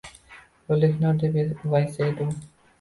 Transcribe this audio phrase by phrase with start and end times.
[0.77, 1.39] Oʻlik nur!– deb
[1.77, 2.37] vaysadi u.